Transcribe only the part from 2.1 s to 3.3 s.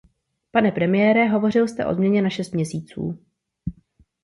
na šest měsíců.